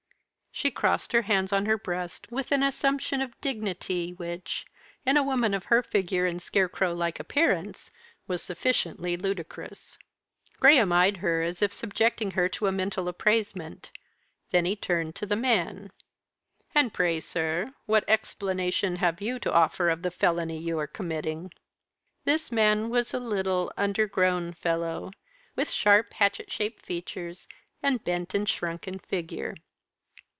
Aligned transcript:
She 0.53 0.69
crossed 0.69 1.13
her 1.13 1.21
hands 1.23 1.51
on 1.53 1.65
her 1.65 1.77
breast 1.77 2.29
with 2.29 2.51
an 2.51 2.61
assumption 2.61 3.19
of 3.21 3.39
dignity 3.41 4.11
which, 4.13 4.65
in 5.05 5.15
a 5.17 5.23
woman 5.23 5.53
of 5.55 5.63
her 5.65 5.81
figure 5.81 6.25
and 6.27 6.39
scarecrow 6.41 6.93
like 6.93 7.19
appearance, 7.21 7.89
was 8.27 8.43
sufficiently 8.43 9.15
ludicrous. 9.17 9.97
Graham 10.59 10.91
eyed 10.91 11.17
her 11.17 11.41
as 11.41 11.61
if 11.63 11.73
subjecting 11.73 12.31
her 12.31 12.47
to 12.49 12.67
a 12.67 12.71
mental 12.71 13.07
appraisement. 13.07 13.91
Then 14.51 14.65
he 14.65 14.75
turned 14.75 15.15
to 15.15 15.25
the 15.25 15.37
man. 15.37 15.89
"And 16.75 16.93
pray, 16.93 17.21
sir, 17.21 17.73
what 17.87 18.03
explanation 18.09 18.97
have 18.97 19.19
you 19.21 19.39
to 19.39 19.51
offer 19.53 19.89
of 19.89 20.01
the 20.03 20.11
felony 20.11 20.59
you 20.59 20.77
are 20.79 20.85
committing?" 20.85 21.53
This 22.25 22.51
man 22.51 22.89
was 22.89 23.13
a 23.13 23.19
little, 23.19 23.71
undergrown 23.77 24.53
fellow, 24.53 25.11
with 25.55 25.71
sharp 25.71 26.11
hatchet 26.13 26.51
shaped 26.51 26.85
features, 26.85 27.47
and 27.81 28.03
bent 28.03 28.35
and 28.35 28.47
shrunken 28.49 28.99
figure. 28.99 29.55